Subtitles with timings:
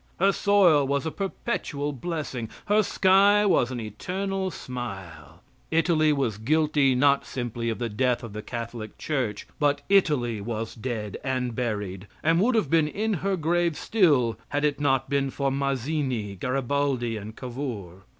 [0.19, 5.43] Her soil was a perpetual blessing, her sky was an eternal smile.
[5.69, 10.73] Italy was guilty not simply of the death of the Catholic church, but Italy was
[10.73, 15.29] dead and buried and would have been in her grave still had it not been
[15.29, 18.03] for Mazzini, Garibaldi, and Cavour.